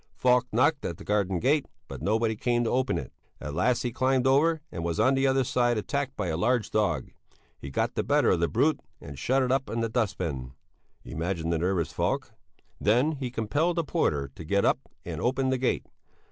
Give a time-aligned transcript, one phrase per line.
[0.15, 3.13] Falk knocked at the garden gate; but nobody came to open it.
[3.39, 6.71] At last he climbed over and was on the other side attacked by a large
[6.71, 7.11] dog;
[7.59, 10.53] he got the better of the brute and shut it up in the dust bin.
[11.05, 12.31] (Imagine the nervous Falk.)
[12.79, 15.85] Then he compelled the porter to get up and open the gate.